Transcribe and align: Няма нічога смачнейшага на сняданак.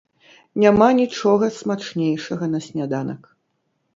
Няма 0.61 0.87
нічога 1.01 1.49
смачнейшага 1.59 2.45
на 2.57 2.61
сняданак. 2.69 3.21